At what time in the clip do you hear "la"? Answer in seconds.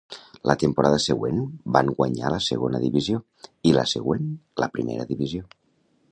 0.51-0.53, 2.35-2.39, 3.79-3.83, 4.63-4.71